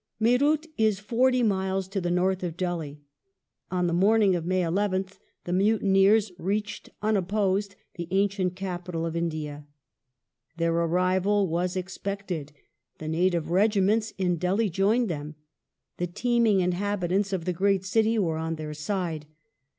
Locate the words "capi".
8.55-8.93